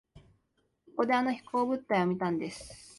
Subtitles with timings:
[0.87, 2.89] ここであの飛行物体を見たんです。